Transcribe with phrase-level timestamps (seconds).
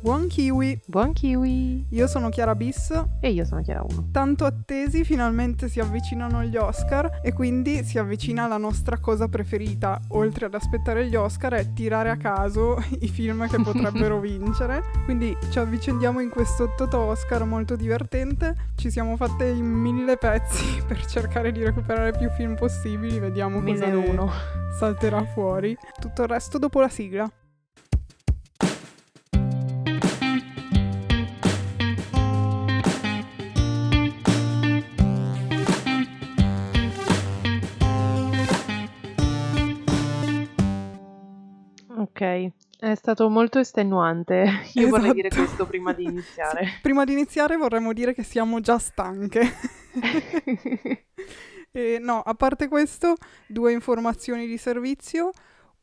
[0.00, 0.80] Buon kiwi!
[0.86, 1.86] Buon kiwi!
[1.90, 2.92] Io sono Chiara Bis.
[3.20, 4.10] E io sono Chiara 1.
[4.12, 10.00] Tanto attesi, finalmente si avvicinano gli Oscar e quindi si avvicina la nostra cosa preferita,
[10.10, 14.84] oltre ad aspettare gli Oscar, è tirare a caso i film che potrebbero vincere.
[15.04, 18.54] Quindi ci avviciniamo in questo Toto Oscar molto divertente.
[18.76, 23.86] Ci siamo fatte in mille pezzi per cercare di recuperare più film possibili, vediamo cosa
[23.86, 24.28] ne
[24.78, 25.76] salterà fuori.
[25.98, 27.28] Tutto il resto dopo la sigla.
[42.18, 42.50] Ok,
[42.80, 44.34] è stato molto estenuante.
[44.74, 44.88] Io esatto.
[44.88, 46.66] vorrei dire questo prima di iniziare.
[46.66, 49.40] Sì, prima di iniziare vorremmo dire che siamo già stanche.
[51.70, 53.14] e, no, a parte questo,
[53.46, 55.30] due informazioni di servizio.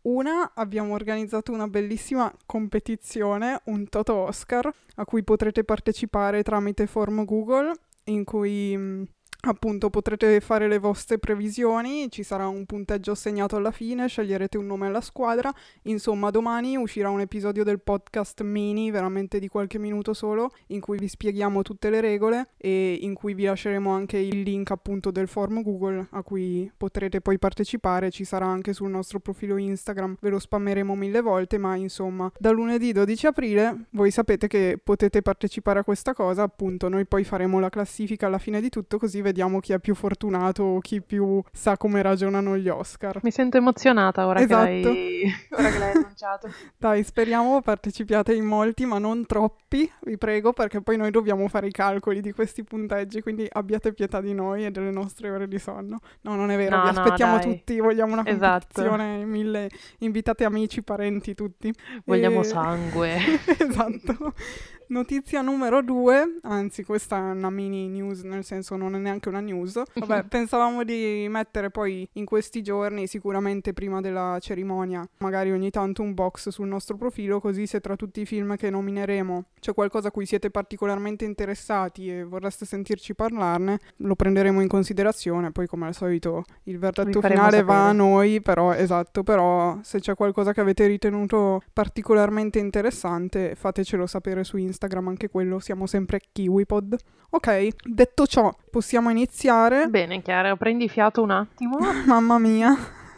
[0.01, 7.23] Una, abbiamo organizzato una bellissima competizione, un Toto Oscar, a cui potrete partecipare tramite form
[7.23, 7.71] Google,
[8.05, 9.03] in cui mm,
[9.45, 14.65] appunto potrete fare le vostre previsioni, ci sarà un punteggio assegnato alla fine, sceglierete un
[14.65, 20.13] nome alla squadra, insomma domani uscirà un episodio del podcast mini, veramente di qualche minuto
[20.13, 24.41] solo, in cui vi spieghiamo tutte le regole e in cui vi lasceremo anche il
[24.41, 29.19] link appunto del forum Google a cui potrete poi partecipare, ci sarà anche sul nostro
[29.19, 34.47] profilo Instagram, ve lo spammeremo mille volte, ma insomma da lunedì 12 aprile voi sapete
[34.47, 38.69] che potete partecipare a questa cosa, appunto noi poi faremo la classifica alla fine di
[38.69, 42.69] tutto così vediamo vediamo chi è più fortunato o chi più sa come ragionano gli
[42.69, 43.19] Oscar.
[43.21, 44.63] Mi sento emozionata ora, esatto.
[44.63, 45.33] che, l'hai...
[45.51, 46.49] ora che l'hai annunciato.
[46.77, 51.67] Dai, speriamo partecipiate in molti, ma non troppi, vi prego, perché poi noi dobbiamo fare
[51.67, 55.59] i calcoli di questi punteggi, quindi abbiate pietà di noi e delle nostre ore di
[55.59, 55.99] sonno.
[56.21, 58.67] No, non è vero, no, vi aspettiamo no, tutti, vogliamo una esatto.
[58.71, 59.29] competizione, esatto.
[59.29, 61.73] mille, invitate amici, parenti, tutti.
[62.05, 62.43] Vogliamo e...
[62.45, 63.17] sangue.
[63.59, 64.33] esatto.
[64.87, 69.39] Notizia numero due, anzi questa è una mini news, nel senso non è neanche una
[69.39, 69.81] news.
[69.95, 76.03] Vabbè, pensavamo di mettere poi in questi giorni, sicuramente prima della cerimonia, magari ogni tanto
[76.03, 80.09] un box sul nostro profilo, così se tra tutti i film che nomineremo c'è qualcosa
[80.09, 85.51] a cui siete particolarmente interessati e vorreste sentirci parlarne, lo prenderemo in considerazione.
[85.51, 87.63] Poi come al solito il verdetto finale sapere.
[87.63, 94.05] va a noi, però esatto, però se c'è qualcosa che avete ritenuto particolarmente interessante, fatecelo
[94.05, 96.95] sapere su Instagram Instagram anche quello, siamo sempre KiwiPod.
[97.31, 99.87] Ok, detto ciò, possiamo iniziare.
[99.87, 101.77] Bene, Chiara, prendi fiato un attimo.
[102.05, 102.75] Mamma mia.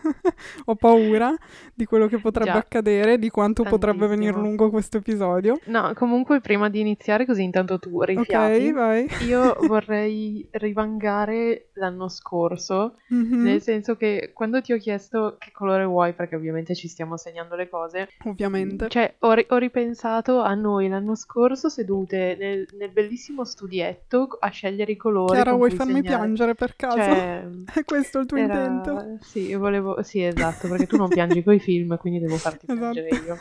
[0.65, 1.33] Ho paura
[1.73, 2.57] di quello che potrebbe Già.
[2.57, 3.93] accadere, di quanto Tantissimo.
[3.93, 5.59] potrebbe venire lungo questo episodio.
[5.65, 8.67] No, comunque prima di iniziare, così intanto tu rifiati.
[8.67, 9.07] Ok, vai.
[9.27, 13.43] Io vorrei rivangare l'anno scorso, mm-hmm.
[13.43, 17.55] nel senso che quando ti ho chiesto che colore vuoi, perché ovviamente ci stiamo segnando
[17.55, 18.09] le cose.
[18.25, 18.89] Ovviamente.
[18.89, 24.49] Cioè, ho, ri- ho ripensato a noi l'anno scorso sedute nel, nel, bellissimo studietto a
[24.49, 25.33] scegliere i colori.
[25.33, 26.15] Chiara, vuoi farmi segnare.
[26.15, 26.97] piangere per caso?
[26.97, 28.65] Cioè, È questo il tuo era...
[28.65, 29.17] intento?
[29.21, 32.91] Sì, volevo sì, esatto, perché tu non piangi coi film, quindi devo farti esatto.
[32.91, 33.37] piangere io.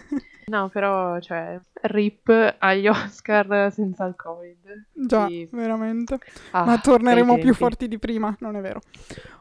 [0.46, 4.84] No, però, cioè, rip agli Oscar senza il Covid.
[4.92, 5.48] Già, sì.
[5.50, 6.18] veramente.
[6.52, 8.80] Ah, Ma torneremo più forti di prima, non è vero.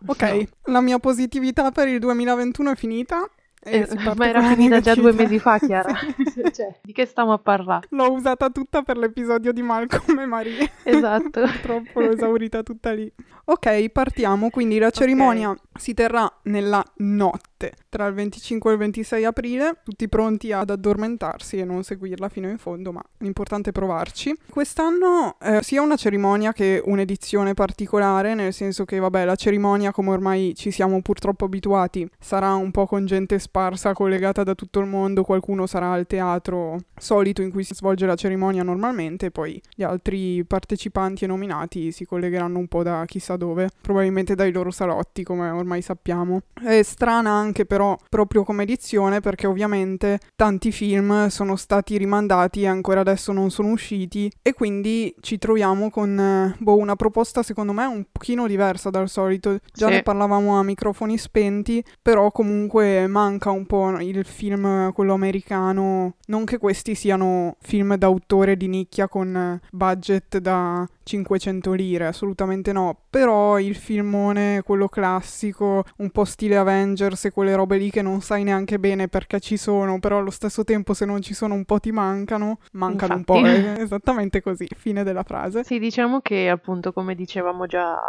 [0.08, 0.74] Ok, no.
[0.74, 3.30] la mia positività per il 2021 è finita
[3.68, 5.92] eh, ma era finita già due mesi fa, Chiara.
[6.54, 7.88] cioè, di che stiamo a parlare?
[7.90, 10.72] L'ho usata tutta per l'episodio di Malcolm e Marie.
[10.84, 11.42] Esatto.
[11.42, 13.12] Purtroppo l'ho esaurita tutta lì.
[13.46, 14.52] Ok, partiamo.
[14.52, 15.64] Quindi la cerimonia okay.
[15.78, 21.58] Si terrà nella notte tra il 25 e il 26 aprile, tutti pronti ad addormentarsi
[21.58, 24.38] e non seguirla fino in fondo, ma l'importante è provarci.
[24.50, 30.12] Quest'anno eh, sia una cerimonia che un'edizione particolare, nel senso che, vabbè, la cerimonia, come
[30.12, 34.88] ormai ci siamo purtroppo abituati, sarà un po' con gente sparsa, collegata da tutto il
[34.88, 39.84] mondo, qualcuno sarà al teatro solito in cui si svolge la cerimonia normalmente, poi gli
[39.84, 45.24] altri partecipanti e nominati si collegheranno un po' da chissà dove, probabilmente dai loro salotti,
[45.24, 46.42] come ormai sappiamo.
[46.54, 52.68] È strana anche però proprio come edizione perché ovviamente tanti film sono stati rimandati e
[52.68, 57.74] ancora adesso non sono usciti e quindi ci troviamo con eh, boh, una proposta secondo
[57.74, 59.58] me un pochino diversa dal solito.
[59.74, 59.94] Già sì.
[59.94, 66.46] ne parlavamo a microfoni spenti, però comunque manca un po' il film quello americano, non
[66.46, 73.60] che questi siano film d'autore di nicchia con budget da 500 lire, assolutamente no, però
[73.60, 78.44] il filmone, quello classico, un po' stile Avengers e quelle robe lì che non sai
[78.44, 81.80] neanche bene perché ci sono, però allo stesso tempo se non ci sono un po'
[81.80, 83.14] ti mancano, mancano Infatti.
[83.14, 85.64] un po', eh, esattamente così, fine della frase.
[85.64, 88.00] Sì, diciamo che appunto come dicevamo già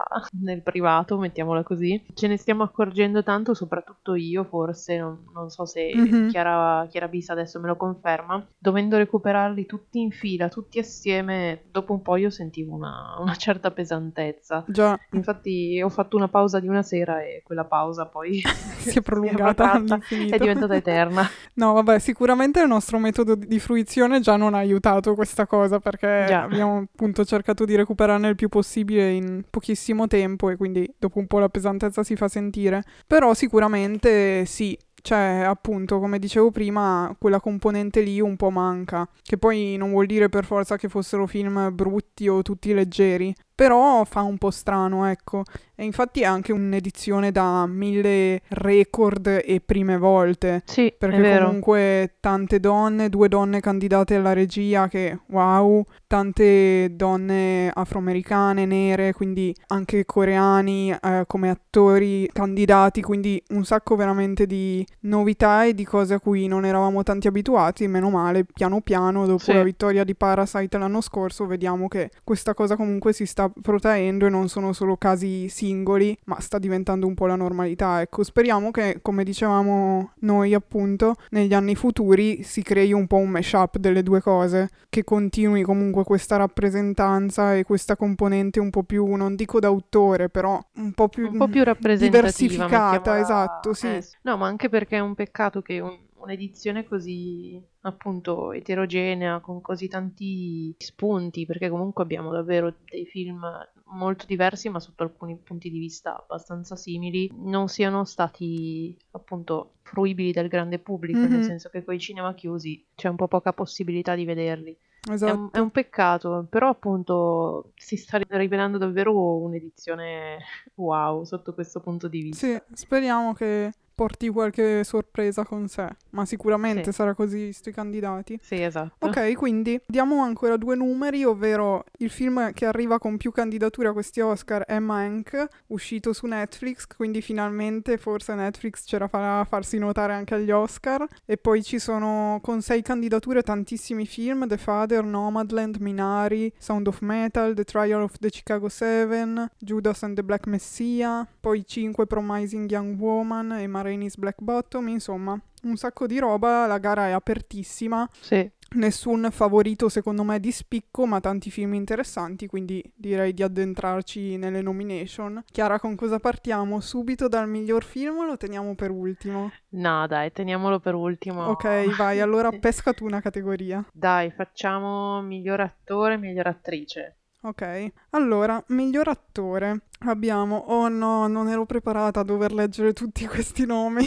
[0.43, 5.65] nel privato, mettiamola così, ce ne stiamo accorgendo tanto, soprattutto io forse, non, non so
[5.65, 6.27] se Mhm.
[6.27, 11.95] Chiara, Chiara Bisa adesso me lo conferma, dovendo recuperarli tutti in fila, tutti assieme, dopo
[11.95, 12.86] un po' io sentivo una,
[13.19, 14.65] una certa pesantezza.
[14.69, 18.41] Già, Infatti ho fatto una pausa di una sera e quella pausa poi
[18.79, 20.35] si è prolungata protratta, all'infinito.
[20.35, 21.29] è diventata eterna.
[21.56, 25.79] No, vabbè, sicuramente il nostro metodo di di fruizione già non ha aiutato questa cosa
[25.81, 26.43] perché Già.
[26.43, 31.27] abbiamo appunto cercato di recuperarne il più possibile in pochissimo tempo e quindi dopo un
[31.27, 32.83] po' la pesantezza si fa sentire.
[33.06, 39.38] Però sicuramente sì, cioè appunto come dicevo prima quella componente lì un po' manca, che
[39.38, 44.20] poi non vuol dire per forza che fossero film brutti o tutti leggeri, però fa
[44.20, 45.43] un po' strano, ecco.
[45.75, 50.62] E infatti è anche un'edizione da mille record e prime volte.
[50.67, 51.17] Sì, Perché
[51.47, 59.55] comunque tante donne, due donne candidate alla regia che wow, tante donne afroamericane, nere, quindi
[59.69, 66.14] anche coreani eh, come attori candidati, quindi un sacco veramente di novità e di cose
[66.14, 69.52] a cui non eravamo tanti abituati, meno male, piano piano, dopo Sì.
[69.52, 74.31] la vittoria di Parasite l'anno scorso, vediamo che questa cosa comunque si sta protraendo e
[74.31, 78.01] non sono solo casi singoli, ma sta diventando un po' la normalità.
[78.01, 83.29] Ecco, speriamo che, come dicevamo noi appunto, negli anni futuri si crei un po' un
[83.31, 89.07] mashup delle due cose, che continui comunque questa rappresentanza e questa componente un po' più,
[89.15, 91.65] non dico d'autore, però un po' più, un po' più
[91.97, 93.87] diversificata, mettiamola- esatto, sì.
[93.89, 99.61] eh, No, ma anche perché è un peccato che un- un'edizione così appunto eterogenea, con
[99.61, 103.43] così tanti spunti, perché comunque abbiamo davvero dei film
[103.87, 110.32] molto diversi, ma sotto alcuni punti di vista abbastanza simili, non siano stati appunto fruibili
[110.32, 111.31] dal grande pubblico, Mhm.
[111.31, 114.73] nel senso che con i cinema chiusi c'è un po' poca possibilità di vederli.
[114.73, 115.50] È un, Esatto.
[115.52, 120.38] è un peccato, però appunto si sta rivelando davvero un'edizione
[120.75, 122.44] wow sotto questo punto di vista.
[122.46, 126.93] Sì, speriamo che porti qualche sorpresa con sé, ma sicuramente Sì.
[126.93, 128.39] sarà così visto i candidati.
[128.43, 129.07] Sì, esatto.
[129.07, 133.93] Ok, quindi diamo ancora due numeri, ovvero il film che arriva con più candidature a
[133.93, 139.45] questi Oscar è Mank, uscito su Netflix, quindi finalmente forse Netflix ce la farà a
[139.45, 141.07] farsi notare anche agli Oscar.
[141.25, 147.01] E poi ci sono con sei candidature tantissimi film, The Father, Nomadland, Minari, Sound of
[147.01, 152.69] Metal, The Trial of the Chicago Seven, Judas and the Black Messiah, poi cinque Promising
[152.71, 157.11] Young Woman e Ma Rainey's Black Bottom, insomma un sacco di roba, la gara è
[157.11, 158.09] apertissima.
[158.21, 158.50] Sì.
[158.69, 164.61] Nessun favorito secondo me di spicco, ma tanti film interessanti, quindi direi di addentrarci nelle
[164.61, 165.43] nomination.
[165.50, 166.81] Chiara, con cosa partiamo?
[166.81, 169.53] Subito dal miglior film o lo teniamo per ultimo?
[169.71, 171.47] No, dai, teniamolo per ultimo.
[171.47, 173.85] Ok, vai, allora pesca tu una categoria.
[173.93, 177.17] Dai, facciamo miglior attore, miglior attrice.
[177.43, 179.83] Ok, allora, miglior attore.
[180.00, 184.05] Abbiamo, oh no, non ero preparata a dover leggere tutti questi nomi.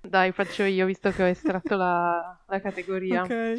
[0.00, 3.22] Dai, faccio io, visto che ho estratto la, la categoria.
[3.22, 3.58] ok,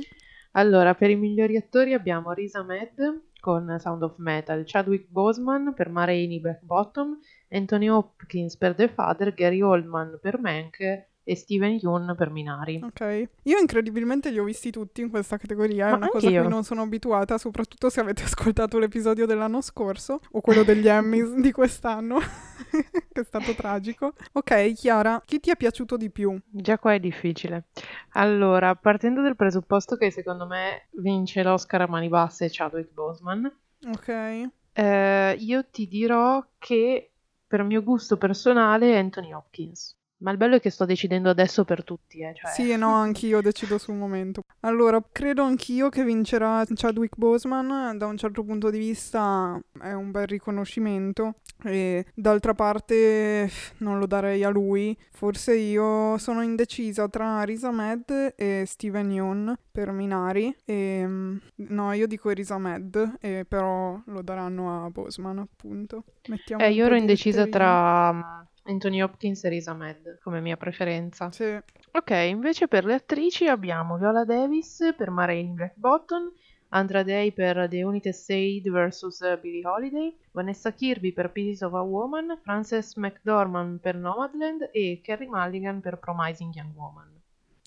[0.51, 5.89] Allora, per i migliori attori abbiamo Riz Ahmed con Sound of Metal, Chadwick Boseman per
[5.89, 7.19] Ma Rainey Black Bottom,
[7.50, 12.79] Anthony Hopkins per The Father, Gary Oldman per Mank e Steven Yeun per Minari.
[12.81, 13.27] ok.
[13.44, 16.47] Io incredibilmente li ho visti tutti in questa categoria, è Ma una cosa a cui
[16.47, 21.51] non sono abituata, soprattutto se avete ascoltato l'episodio dell'anno scorso o quello degli Emmys di
[21.51, 22.19] quest'anno,
[23.12, 24.13] che è stato tragico.
[24.31, 26.33] Ok, Chiara, chi ti è piaciuto di più?
[26.50, 27.65] Già qua è difficile.
[28.12, 33.53] Allora, partendo dal presupposto che secondo me vince l'Oscar a mani basse Chadwick Boseman,
[33.89, 37.12] Ok, eh, io ti dirò che
[37.46, 39.97] per mio gusto personale è Anthony Hopkins.
[40.19, 42.51] Ma il bello è che sto decidendo adesso per tutti, eh, cioè...
[42.51, 44.41] sì no, anch'io decido sul momento.
[44.62, 50.09] Allora, credo anch'io che vincerà Chadwick Boseman, da un certo punto di vista è un
[50.09, 54.97] bel riconoscimento e d'altra parte non lo darei a lui.
[55.12, 61.07] Forse io sono indecisa tra Riz Ahmed e Steven Yeun per Minari e
[61.55, 66.03] no, io dico Riz Ahmed e però lo daranno a Boseman, appunto.
[66.27, 71.31] Mettiamo Eh, io ero indecisa tra Anthony Hopkins e Riz Ahmed come mia preferenza.
[71.31, 71.57] Sì.
[71.91, 76.31] Ok, invece per le attrici abbiamo Viola Davis per Ma Rainey Black Bottom,
[76.69, 81.81] Andra Day per The United States vs Billie Holiday, Vanessa Kirby per Pieces of a
[81.81, 87.17] Woman, Frances McDormand per Nomadland e Carrie Mulligan per Promising Young Woman.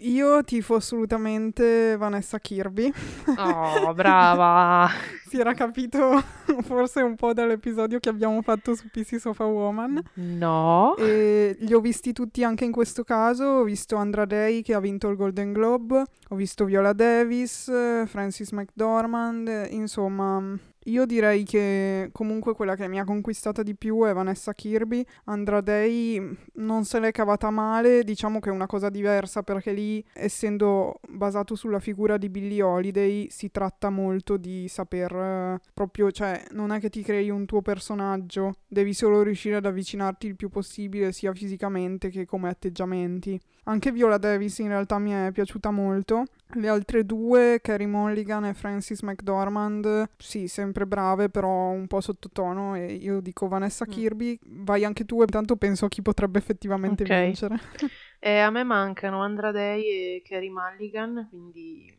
[0.00, 2.92] Io tifo assolutamente Vanessa Kirby.
[3.37, 4.88] Oh, brava!
[5.28, 6.23] si era capito
[6.62, 10.02] forse un po' dall'episodio che abbiamo fatto su PC Sofa Woman.
[10.14, 10.97] No.
[10.97, 13.45] E li ho visti tutti anche in questo caso.
[13.45, 16.04] Ho visto Andra Day che ha vinto il Golden Globe.
[16.28, 17.71] Ho visto Viola Davis,
[18.07, 19.69] Francis McDormand.
[19.71, 25.05] Insomma, io direi che comunque quella che mi ha conquistata di più è Vanessa Kirby.
[25.25, 30.03] Andra Day non se l'è cavata male, diciamo che è una cosa diversa perché lì,
[30.15, 36.45] essendo basato sulla figura di Billie Holiday, si tratta molto di saper eh, proprio, cioè,
[36.53, 40.49] non è che ti crei un tuo personaggio, devi solo riuscire ad avvicinarti il più
[40.49, 43.39] possibile, sia fisicamente che come atteggiamenti.
[43.64, 46.25] Anche Viola Davis in realtà mi è piaciuta molto.
[46.55, 52.75] Le altre due, Carrie Mulligan e Francis McDormand, sì, sempre brave, però un po' sottotono.
[52.75, 53.90] E io dico Vanessa mm.
[53.90, 57.26] Kirby, vai anche tu, e intanto penso a chi potrebbe effettivamente okay.
[57.26, 57.59] vincere.
[58.23, 61.90] E a me mancano Andra Day e Carrie Mulligan, quindi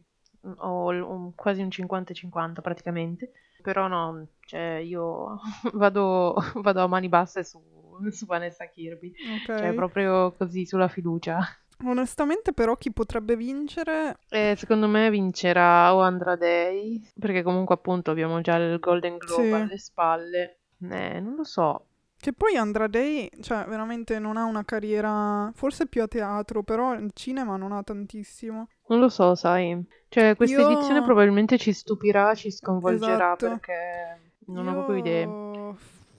[0.58, 3.32] ho un, quasi un 50-50 praticamente.
[3.62, 5.40] Però no, cioè io
[5.74, 7.60] vado, vado a mani basse su,
[8.12, 9.14] su Vanessa Kirby.
[9.44, 9.58] Okay.
[9.60, 11.40] Cioè proprio così sulla fiducia.
[11.84, 14.18] Onestamente, però, chi potrebbe vincere?
[14.30, 19.44] Eh, secondo me vincerà o Andra Day, perché comunque, appunto, abbiamo già il Golden Globe
[19.44, 19.52] sì.
[19.52, 20.60] alle spalle.
[20.90, 21.86] Eh, non lo so.
[22.22, 26.94] Che poi Andra Day, cioè, veramente non ha una carriera, forse più a teatro, però
[26.94, 28.68] il cinema non ha tantissimo.
[28.90, 29.84] Non lo so, sai.
[30.08, 30.70] Cioè, questa Io...
[30.70, 33.48] edizione probabilmente ci stupirà, ci sconvolgerà, esatto.
[33.48, 34.70] perché non Io...
[34.70, 35.51] ho proprio idee.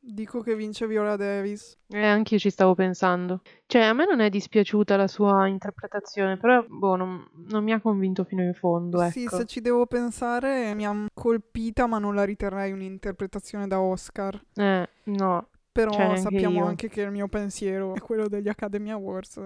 [0.04, 1.78] Dico che vince Viola Davis.
[1.86, 3.40] Eh, anche io ci stavo pensando.
[3.66, 7.80] Cioè, a me non è dispiaciuta la sua interpretazione, però, boh, non, non mi ha
[7.80, 9.12] convinto fino in fondo, ecco.
[9.12, 14.42] Sì, se ci devo pensare, mi ha colpita, ma non la riterrei un'interpretazione da Oscar.
[14.54, 15.48] Eh, no.
[15.70, 16.64] Però cioè, sappiamo io.
[16.66, 19.36] anche che il mio pensiero è quello degli Academy Awards.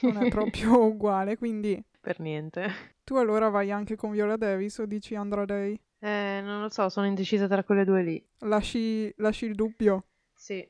[0.00, 1.80] non è proprio uguale, quindi...
[2.00, 2.66] Per niente.
[3.04, 5.78] Tu allora vai anche con Viola Davis o dici Andra Day?
[6.04, 8.26] Eh, non lo so, sono indecisa tra quelle due lì.
[8.40, 10.06] Lasci, lasci il dubbio?
[10.34, 10.68] Sì.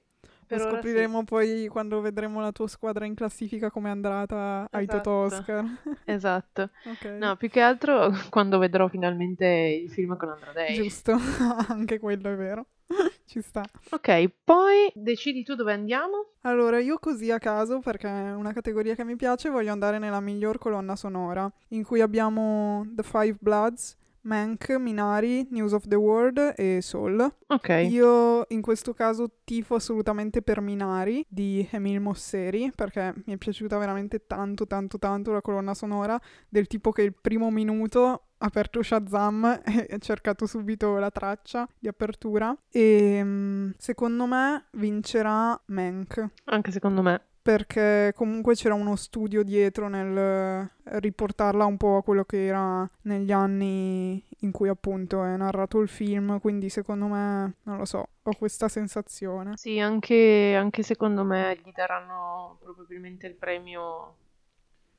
[0.48, 1.24] Lo scopriremo sì.
[1.24, 4.96] poi quando vedremo la tua squadra in classifica come è andata ai esatto.
[4.98, 5.64] Toto Oscar.
[6.04, 6.70] esatto.
[6.92, 7.16] Okay.
[7.16, 10.74] No, più che altro quando vedrò finalmente il film con Andra Day.
[10.74, 11.16] Giusto,
[11.68, 12.66] anche quello è vero.
[13.24, 13.62] Ci sta.
[13.90, 16.32] Ok, poi decidi tu dove andiamo?
[16.42, 20.20] Allora, io così a caso, perché è una categoria che mi piace, voglio andare nella
[20.20, 26.54] miglior colonna sonora, in cui abbiamo The Five Bloods, Mank, Minari, News of the World
[26.56, 27.34] e Soul.
[27.46, 27.86] Ok.
[27.88, 33.78] Io in questo caso tifo assolutamente per Minari di Emil Mosseri perché mi è piaciuta
[33.78, 39.62] veramente tanto tanto tanto la colonna sonora del tipo che il primo minuto aperto Shazam
[39.64, 46.26] e cercato subito la traccia di apertura e mm, secondo me vincerà Mank.
[46.44, 52.24] Anche secondo me perché comunque c'era uno studio dietro nel riportarla un po' a quello
[52.24, 57.78] che era negli anni in cui appunto è narrato il film, quindi secondo me, non
[57.78, 59.56] lo so, ho questa sensazione.
[59.56, 64.16] Sì, anche, anche secondo me gli daranno probabilmente il premio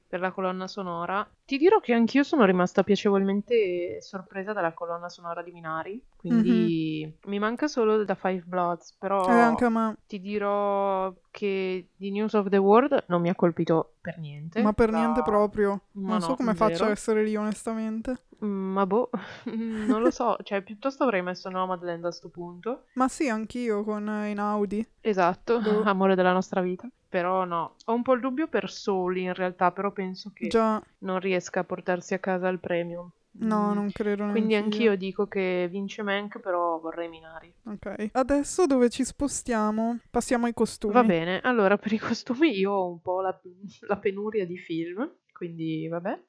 [0.07, 1.27] per la colonna sonora.
[1.53, 7.13] Ti dirò che anch'io sono rimasta piacevolmente sorpresa dalla colonna sonora di Minari, quindi mm-hmm.
[7.25, 12.57] mi manca solo da Five Bloods, però eh, ti dirò che di News of the
[12.57, 14.63] World non mi ha colpito per niente.
[14.63, 14.97] Ma per da...
[14.97, 15.81] niente proprio.
[15.91, 18.23] Ma non no, so come faccio a essere lì onestamente.
[18.43, 19.09] Mm, ma boh,
[19.87, 22.85] non lo so, cioè piuttosto avrei messo Nomadland a sto punto.
[22.93, 24.85] Ma sì, anch'io con uh, in Audi.
[25.01, 25.83] Esatto, boh.
[25.87, 26.89] amore della nostra vita.
[27.07, 30.81] Però no, ho un po' il dubbio per Soli in realtà, però penso che Già.
[31.03, 33.11] Non riesca a portarsi a casa il premio.
[33.35, 33.73] No, mm.
[33.73, 37.51] non credo Quindi anch'io dico che vince Mank, però vorrei Minari.
[37.65, 38.09] Ok.
[38.11, 39.99] Adesso dove ci spostiamo?
[40.11, 40.93] Passiamo ai costumi.
[40.93, 43.39] Va bene, allora per i costumi io ho un po' la,
[43.87, 46.19] la penuria di film, quindi vabbè.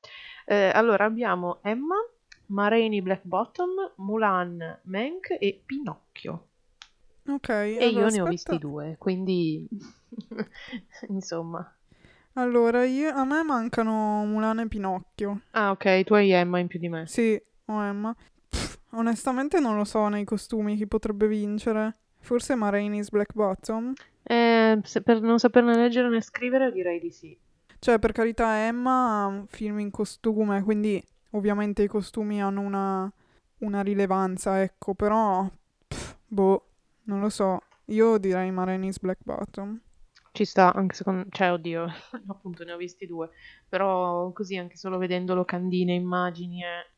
[0.46, 1.96] Eh, allora abbiamo Emma,
[2.46, 6.48] Marini Black Bottom, Mulan, Mank e Pinocchio.
[7.26, 7.48] Ok.
[7.48, 8.22] E allora, io ne aspetta.
[8.22, 9.68] ho visti due, quindi
[11.08, 11.70] insomma.
[12.36, 15.42] Allora, io, a me mancano Mulan e Pinocchio.
[15.52, 17.06] Ah, ok, tu hai Emma in più di me.
[17.06, 18.14] Sì, ho Emma.
[18.48, 21.96] Pff, onestamente non lo so nei costumi chi potrebbe vincere.
[22.18, 23.92] Forse Marainis Black Bottom?
[24.24, 27.38] Eh, per non saperne leggere né scrivere direi di sì.
[27.78, 31.00] Cioè, per carità, Emma ha un film in costume, quindi
[31.30, 33.12] ovviamente i costumi hanno una,
[33.58, 35.48] una rilevanza, ecco, però,
[35.86, 36.68] pff, boh,
[37.04, 37.60] non lo so.
[37.86, 39.78] Io direi Marainis Black Bottom.
[40.34, 41.26] Ci sta, anche secondo...
[41.30, 41.86] Cioè, oddio,
[42.26, 43.30] appunto ne ho visti due.
[43.68, 46.90] Però così, anche solo vedendo locandine, immagini, eh,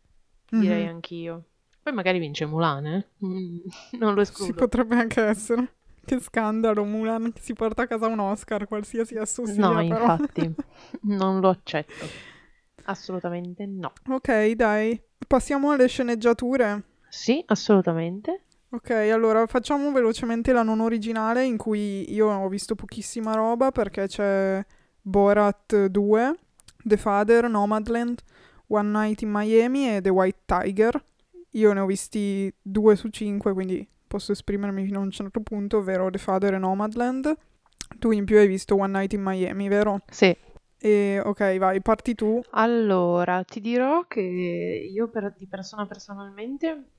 [0.49, 0.95] direi mm-hmm.
[0.95, 1.45] anch'io.
[1.83, 3.07] Poi magari vince Mulan, eh?
[3.23, 3.59] Mm,
[4.00, 4.52] non lo escludo.
[4.52, 5.75] Si potrebbe anche essere.
[6.02, 9.85] Che scandalo, Mulan si porta a casa un Oscar, qualsiasi esso sia, No, però.
[9.85, 10.55] infatti,
[11.02, 12.07] non lo accetto.
[12.85, 13.93] Assolutamente no.
[14.09, 14.99] Ok, dai.
[15.26, 16.85] Passiamo alle sceneggiature.
[17.11, 18.45] Sì, assolutamente.
[18.68, 24.06] Ok, allora facciamo velocemente la non originale in cui io ho visto pochissima roba perché
[24.06, 24.64] c'è
[25.00, 26.38] Borat 2,
[26.82, 28.20] The Father, Nomadland,
[28.68, 31.02] One Night in Miami e The White Tiger.
[31.50, 35.78] Io ne ho visti 2 su 5, quindi posso esprimermi fino a un certo punto,
[35.78, 37.35] ovvero The Father e Nomadland.
[37.99, 40.00] Tu in più hai visto One Night in Miami, vero?
[40.11, 40.37] Sì.
[40.78, 42.42] E ok, vai, parti tu.
[42.50, 46.90] Allora, ti dirò che io per- di persona personalmente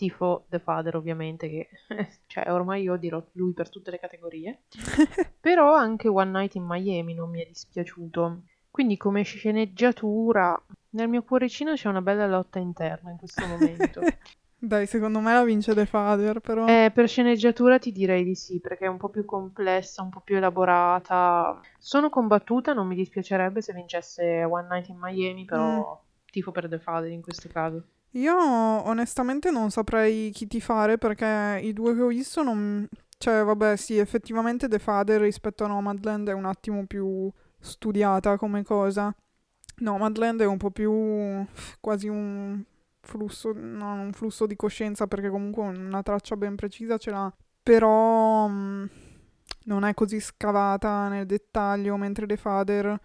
[0.00, 1.68] tifo The Father ovviamente, che
[2.26, 4.62] cioè ormai io dirò lui per tutte le categorie,
[5.38, 8.42] però anche One Night in Miami non mi è dispiaciuto.
[8.70, 10.58] Quindi come sceneggiatura,
[10.90, 14.00] nel mio cuoricino c'è una bella lotta interna in questo momento.
[14.62, 16.66] Dai, secondo me la vince The Father, però...
[16.66, 20.20] Eh, per sceneggiatura ti direi di sì, perché è un po' più complessa, un po'
[20.20, 21.60] più elaborata.
[21.78, 26.78] Sono combattuta, non mi dispiacerebbe se vincesse One Night in Miami, però tifo per The
[26.78, 27.84] Father in questo caso.
[28.12, 32.88] Io onestamente non saprei chi ti fare perché i due che ho visto non...
[33.18, 38.64] Cioè, vabbè, sì, effettivamente The Father rispetto a Nomadland è un attimo più studiata come
[38.64, 39.14] cosa.
[39.80, 41.44] Nomadland è un po' più
[41.80, 42.64] quasi un
[43.00, 48.46] flusso, non un flusso di coscienza perché comunque una traccia ben precisa ce l'ha, però
[48.46, 48.90] mh,
[49.64, 52.98] non è così scavata nel dettaglio, mentre The Father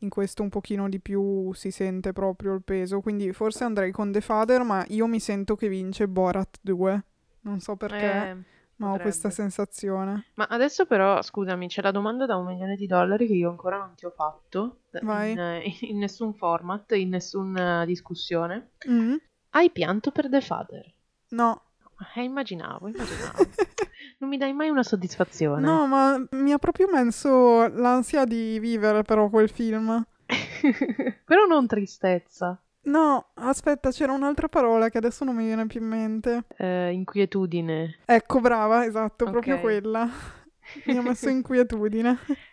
[0.00, 4.12] in questo un pochino di più si sente proprio il peso, quindi forse andrei con
[4.12, 7.04] The Father, ma io mi sento che vince Borat 2.
[7.42, 8.36] Non so perché, Eh,
[8.76, 10.26] ma ho questa sensazione.
[10.34, 13.78] Ma adesso però, scusami, c'è la domanda da un milione di dollari che io ancora
[13.78, 18.70] non ti ho fatto, in, eh, in nessun format, in nessuna discussione.
[18.88, 19.16] Mm?
[19.50, 20.92] Hai pianto per The Father?
[21.30, 21.62] No.
[22.14, 23.38] Eh, immaginavo, immaginavo.
[24.20, 25.62] Non mi dai mai una soddisfazione.
[25.64, 30.04] No, ma mi ha proprio messo l'ansia di vivere però quel film.
[31.24, 35.86] Però non tristezza, No, aspetta, c'era un'altra parola che adesso non mi viene più in
[35.88, 36.44] mente.
[36.56, 37.98] eh, inquietudine.
[38.04, 39.60] Ecco, brava, esatto, proprio Ok.
[39.60, 40.08] quella.
[40.84, 42.18] Mi ha messo inquietudine.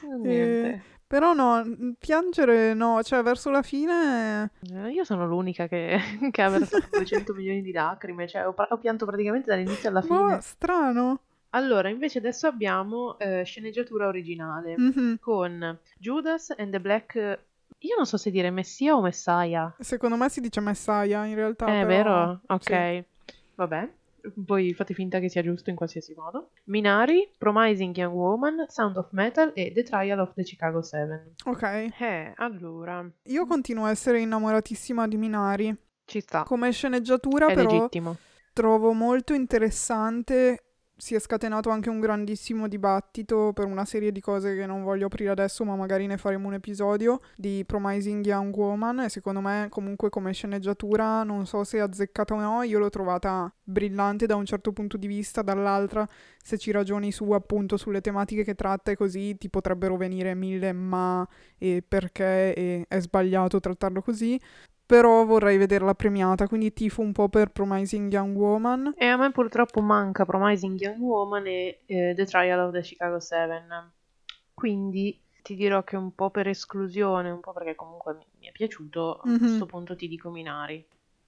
[0.00, 0.82] Eh, Niente.
[1.08, 1.64] Però no,
[1.98, 4.50] piangere no, cioè verso la fine...
[4.70, 5.98] Eh, Io sono l'unica che,
[6.30, 10.40] che ha versato 200 milioni di lacrime, cioè ho, ho pianto praticamente dall'inizio alla fine.
[10.42, 11.20] strano.
[11.52, 15.16] Allora, invece adesso abbiamo eh, sceneggiatura originale Mhm.
[15.18, 17.14] con Judas and the Black...
[17.82, 19.72] Io non so se dire Messia o Messiah.
[19.78, 21.66] Secondo me si dice Messiah in realtà.
[21.66, 22.40] È però- vero?
[22.48, 22.64] Ok.
[22.64, 23.04] sì.
[23.54, 23.88] Vabbè.
[24.44, 26.50] Poi fate finta che sia giusto in qualsiasi modo.
[26.64, 31.32] Minari, Promising Young Woman, Sound of Metal e The Trial of the Chicago 7.
[31.44, 31.62] Ok.
[32.00, 35.76] Eh, allora, Io continuo a essere innamoratissima di Minari.
[36.04, 36.42] ci sta.
[36.44, 38.16] Come sceneggiatura È però legittimo.
[38.52, 40.62] trovo molto interessante.
[41.00, 45.06] Si è scatenato anche un grandissimo dibattito per una serie di cose che non voglio
[45.06, 49.00] aprire adesso, ma magari ne faremo un episodio di Promising Young Woman.
[49.02, 52.90] E secondo me, comunque, come sceneggiatura, non so se è azzeccata o no, io l'ho
[52.90, 56.04] trovata brillante da un certo punto di vista, dall'altra,
[56.42, 60.72] se ci ragioni su appunto sulle tematiche che tratta e così, ti potrebbero venire mille
[60.72, 61.24] ma
[61.58, 64.40] e perché e è sbagliato trattarlo così.
[64.88, 68.94] Però vorrei vederla premiata, quindi tifo un po' per Promising Young Woman.
[68.96, 73.20] E a me purtroppo manca Promising Young Woman e eh, The Trial of the Chicago
[73.20, 73.66] 7.
[74.54, 79.20] Quindi ti dirò che un po' per esclusione, un po' perché comunque mi, è piaciuto,
[79.22, 79.38] a Mhm.
[79.38, 80.82] questo punto ti dico Minari.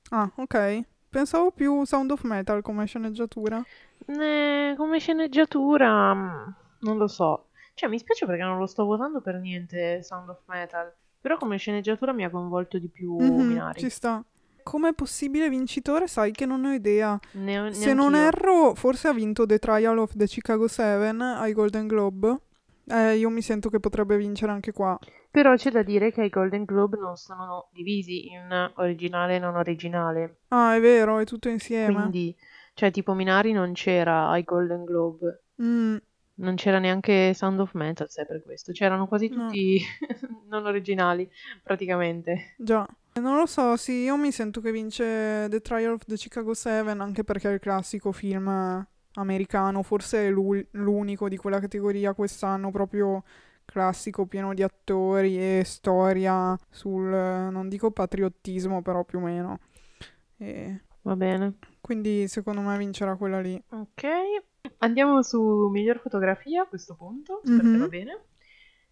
[0.09, 0.81] Ah, ok.
[1.11, 3.63] Pensavo più Sound of Metal come sceneggiatura.
[4.07, 6.49] Eh, come sceneggiatura, mm,
[6.81, 7.49] non lo so.
[7.75, 10.91] Cioè, mi spiace perché non lo sto votando per niente Sound of Metal.
[11.21, 13.81] Però come sceneggiatura mi ha coinvolto di più Mhm, Minari.
[13.81, 14.25] ci sta.
[14.63, 17.19] Come possibile vincitore, sai che non ho idea.
[17.33, 21.53] Ne ho- Se non erro, forse ha vinto The Trial of the Chicago 7 ai
[21.53, 22.37] Golden Globe.
[22.87, 24.99] Eh, io mi sento che potrebbe vincere anche qua.
[25.31, 29.55] Però c'è da dire che i Golden Globe non sono divisi in originale e non
[29.57, 30.41] originale.
[30.49, 31.93] Ah, è vero, è tutto insieme.
[31.95, 32.37] Quindi,
[32.75, 35.45] cioè, tipo Minari non c'era ai Golden Globe.
[35.63, 35.97] Mm,
[36.41, 38.73] Non c'era neanche Sound of Metal, è per questo.
[38.73, 39.47] C'erano quasi No.
[39.47, 39.81] tutti
[40.49, 41.29] non originali,
[41.63, 42.55] praticamente.
[42.59, 42.87] già.
[43.15, 46.91] Non lo so, sì, io mi sento che vince The Trial of the Chicago 7
[46.91, 52.71] anche perché è il classico film americano, forse è l'u- l'unico di quella categoria quest'anno
[52.71, 53.25] proprio
[53.65, 59.59] classico, pieno di attori e storia sul, non dico patriottismo, però più o meno.
[60.39, 61.55] E Va bene.
[61.81, 63.61] quindi secondo me vincerà quella lì.
[63.71, 64.03] Ok.
[64.79, 67.79] Andiamo su miglior fotografia a questo punto, se per te Mhm.
[67.81, 68.19] va bene.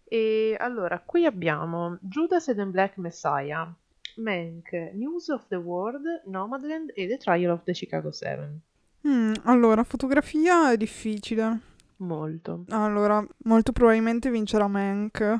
[0.03, 3.71] E allora, qui abbiamo Judas and the Black Messiah,
[4.17, 8.59] Mank, News of the World, Nomadland e The Trial of the Chicago 7.
[9.07, 11.59] Mm, allora, fotografia è difficile.
[11.97, 12.63] Molto.
[12.69, 15.39] Allora, molto probabilmente vincerà Mank.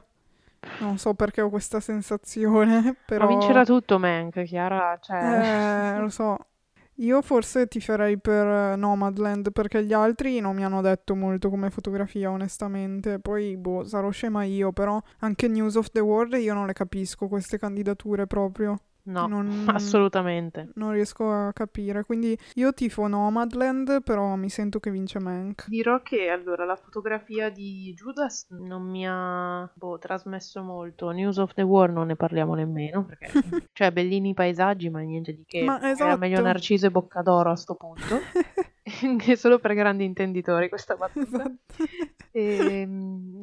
[0.79, 3.25] Non so perché ho questa sensazione, però...
[3.25, 5.95] Ma vincerà tutto Mank, Chiara, cioè...
[5.95, 6.37] Eh, lo so.
[6.99, 11.69] Io forse ti farei per Nomadland perché gli altri non mi hanno detto molto come
[11.69, 13.19] fotografia, onestamente.
[13.19, 17.27] Poi, boh, sarò scema io, però anche News of the World io non le capisco
[17.29, 18.79] queste candidature proprio.
[19.09, 20.69] No, Non- assolutamente.
[20.75, 22.03] Non riesco a capire.
[22.03, 25.67] Quindi io tifo Nomadland, però mi sento che vince Mank.
[25.67, 31.09] Dirò che allora la fotografia di Judas non mi ha boh, trasmesso molto.
[31.09, 33.31] News of the War non ne parliamo nemmeno perché
[33.73, 35.63] cioè bellini paesaggi, ma niente di che.
[35.63, 36.17] Ma Era esatto.
[36.17, 38.19] meglio Narciso e Boccadoro a sto punto.
[39.19, 41.25] che solo per grandi intenditori questa battuta.
[41.25, 41.57] Esatto.
[42.31, 42.87] E,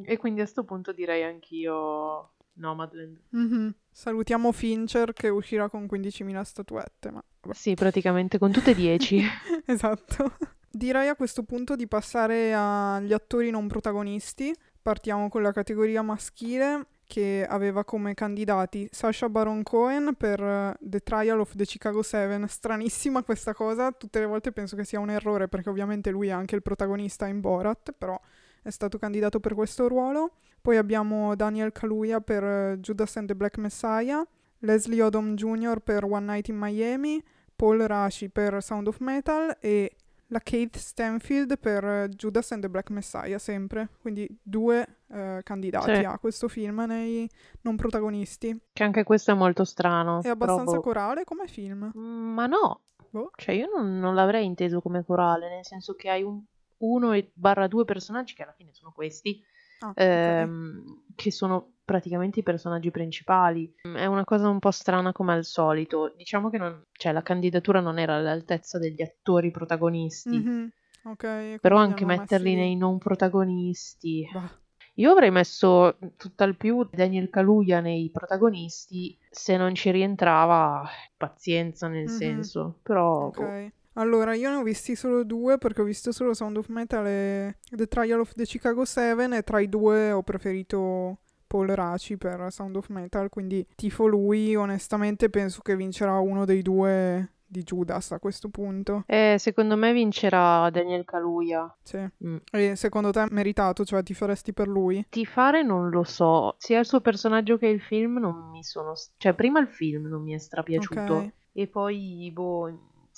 [0.05, 3.21] e quindi a sto punto direi anch'io Nomadland.
[3.31, 3.75] Mhm.
[3.91, 7.25] Salutiamo Fincher che uscirà con 15.000 statuette, ma.
[7.53, 9.21] Sì, praticamente con tutte e dieci.
[9.65, 10.37] Esatto.
[10.71, 14.55] Direi a questo punto di passare agli attori non protagonisti.
[14.83, 21.01] Partiamo con la categoria maschile che aveva come candidati Sacha Baron Cohen per eh, The
[21.01, 22.47] Trial of the Chicago 7.
[22.49, 26.33] Stranissima questa cosa, tutte le volte penso che sia un errore perché ovviamente lui è
[26.33, 28.21] anche il protagonista in Borat, però
[28.67, 30.33] è stato candidato per questo ruolo.
[30.61, 34.27] Poi abbiamo Daniel Kaluuya per eh, Judas and the Black Messiah,
[34.59, 35.79] Leslie Odom Jr.
[35.81, 37.23] per One Night in Miami,
[37.55, 39.95] Paul Rashi per Sound of Metal e
[40.31, 43.89] la Kate Stanfield per eh, Judas and the Black Messiah, sempre.
[44.01, 46.05] Quindi due eh, candidati Sì.
[46.05, 48.59] a questo film nei non protagonisti.
[48.73, 50.23] Che anche questo è molto strano.
[50.23, 50.83] È abbastanza boh.
[50.83, 51.93] corale come film.
[51.97, 53.31] Mm, Ma no, Boh.
[53.37, 56.43] cioè io non, non l'avrei inteso come corale, nel senso che hai un,
[56.79, 59.43] uno e barra due personaggi che alla fine sono questi,
[59.81, 59.95] ok.
[59.99, 63.73] ehm, che sono praticamente i personaggi principali.
[63.89, 66.13] Mm, È una cosa un po' strana come al solito.
[66.17, 70.71] Diciamo che non, cioè, la candidatura non era all'altezza degli attori protagonisti, Mhm.
[71.05, 74.29] Ok, e però anche metterli messi- nei non protagonisti.
[74.33, 74.51] Bah.
[74.99, 82.09] Io avrei messo tutt'al più Daniel Kaluuya nei protagonisti, se non ci rientrava, pazienza nel
[82.09, 82.17] Mhm.
[82.17, 83.53] senso, però boh.
[83.99, 87.57] Allora, io ne ho visti solo due perché ho visto solo Sound of Metal e
[87.71, 92.47] The Trial of the Chicago 7 e tra i due ho preferito Paul Raci per
[92.51, 98.13] Sound of Metal, quindi tifo lui, onestamente penso che vincerà uno dei due di Judas
[98.13, 99.05] a questo punto.
[99.07, 101.75] Eh, secondo me vincerà Daniel Kaluuya.
[101.83, 102.05] Sì.
[102.25, 102.37] Mm.
[102.51, 105.07] E secondo te è meritato, cioè ti faresti per lui?
[105.09, 108.93] Tifare non lo so, sia il suo personaggio che il film non mi sono...
[109.17, 111.33] cioè prima il film non mi è strapiaciuto Ok.
[111.53, 112.69] e poi, boh,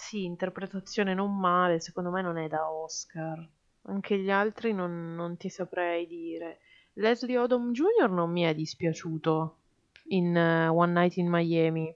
[0.00, 3.44] sì, interpretazione non male, secondo me non è da Oscar.
[3.82, 6.60] Anche gli altri non, non ti saprei dire.
[6.94, 8.08] Leslie Odom Jr.
[8.08, 9.56] non mi è dispiaciuto
[10.10, 11.92] in eh, One Night in Miami.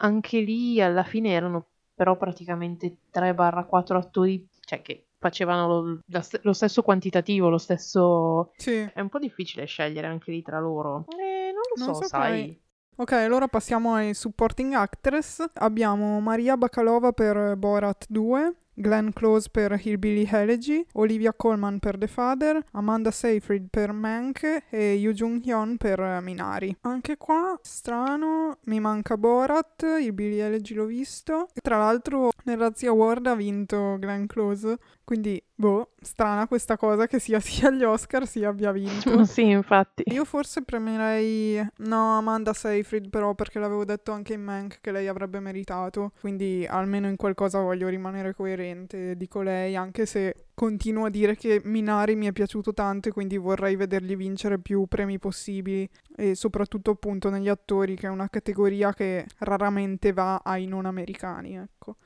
[0.00, 6.00] Anche lì alla fine erano però praticamente 3-4 attori, cioè che facevano lo,
[6.42, 8.52] lo stesso quantitativo, lo stesso...
[8.56, 8.76] Sì.
[8.92, 11.06] È un po' difficile scegliere anche lì tra loro.
[11.18, 12.42] Eh, non lo Non so, saprei.
[12.44, 12.60] sai.
[13.00, 15.44] Ok, allora passiamo ai supporting actress.
[15.54, 22.08] Abbiamo Maria Bakalova per Borat 2, Glenn Close per Hillbilly Elegy, Olivia Colman per The
[22.08, 26.76] Father, Amanda Seyfried per Mank e Yoo Jung-hyun per Minari.
[26.80, 31.50] Anche qua, strano, mi manca Borat, Hillbilly Elegy l'ho visto.
[31.54, 37.08] E tra l'altro nel Razzie Award ha vinto Glenn Close, quindi boh, strana questa cosa
[37.08, 39.24] che sia sia agli Oscar sia abbia vinto.
[39.26, 40.04] sì, infatti.
[40.06, 45.08] Io forse premierei no Amanda Seyfried però perché l'avevo detto anche in Mank che lei
[45.08, 51.10] avrebbe meritato quindi almeno in qualcosa voglio rimanere coerente dico lei anche se continuo a
[51.10, 55.88] dire che Minari mi è piaciuto tanto e quindi vorrei vedergli vincere più premi possibili
[56.16, 61.56] e soprattutto appunto negli attori che è una categoria che raramente va ai non americani
[61.56, 61.96] ecco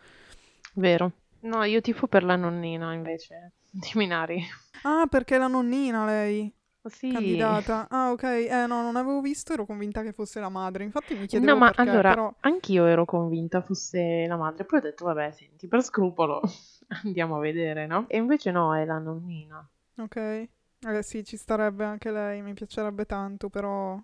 [0.75, 1.13] Vero.
[1.43, 4.43] No, io tifo per la nonnina invece di Minari.
[4.85, 6.53] ah perché è la nonnina lei
[6.85, 7.09] Sì.
[7.13, 11.15] candidata ah ok eh no non avevo visto ero convinta che fosse la madre infatti
[11.15, 14.83] mi chiedevo No, ma perché allora, però anch'io ero convinta fosse la madre, poi ho
[14.83, 16.41] detto, vabbè, senti, per scrupolo
[17.05, 18.07] andiamo a vedere, no?
[18.09, 19.69] E invece no, è la nonnina.
[19.99, 23.99] Ok, eh sì, ci starebbe anche lei, mi piacerebbe tanto, però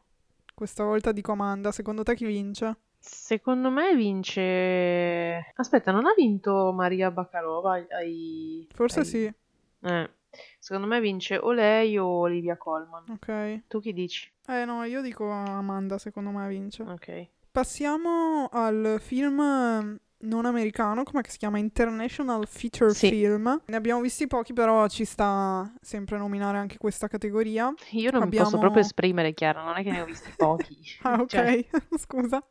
[0.55, 2.77] questa volta dico Amanda, secondo te chi vince?
[2.99, 5.53] Secondo me vince...
[5.55, 8.67] Aspetta, non ha vinto Maria Bakalova ai...
[8.75, 9.33] Forse ai- sì,
[9.81, 10.11] Eh,
[10.59, 13.05] secondo me vince o lei o Olivia Colman.
[13.11, 13.63] ok.
[13.69, 14.31] Tu chi dici?
[14.47, 16.83] Eh no, io dico Amanda, secondo me vince.
[16.83, 17.27] Ok.
[17.51, 21.59] Passiamo al film non americano, come si chiama?
[21.59, 23.09] International Feature Sì.
[23.11, 23.63] Film.
[23.67, 27.73] Ne abbiamo visti pochi, però ci sta sempre a nominare anche questa categoria.
[27.91, 30.77] Io non Abbiamo- posso proprio esprimere, Chiara, non è che ne ho visti pochi.
[31.03, 31.65] Ah, ok, Cioè,
[31.99, 32.43] scusa.